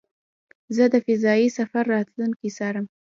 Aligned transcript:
زه 0.75 0.83
د 0.93 0.95
فضایي 1.05 1.47
سفر 1.57 1.83
راتلونکی 1.95 2.49
څارم. 2.57 2.85